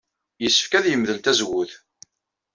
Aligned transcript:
Yessefk 0.43 0.71
ad 0.73 0.85
yemdel 0.87 1.19
tazewwut? 1.19 1.71